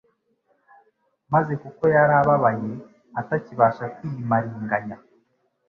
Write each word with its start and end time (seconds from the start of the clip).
maze 1.33 1.53
kuko 1.63 1.83
yari 1.95 2.13
ababaye, 2.21 2.71
atakibasha 3.19 3.83
kwiyimaringanya, 3.95 4.97